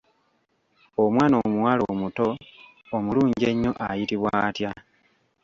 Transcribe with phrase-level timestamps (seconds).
[1.03, 2.27] Omwana omuwala omuto
[2.95, 4.71] omulungi ennyo ayitibwa atya?